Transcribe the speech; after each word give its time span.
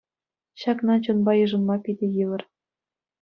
Ҫакна 0.61 0.95
чунпа 1.07 1.31
йышӑнма 1.39 1.75
питӗ 1.83 2.07
йывӑр. 2.23 2.41